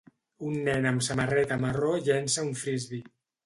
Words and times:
un 0.47 0.55
nen 0.67 0.87
amb 0.93 1.03
samarreta 1.09 1.59
marró 1.67 1.93
llença 2.11 2.49
un 2.51 2.53
Frisbee. 2.65 3.11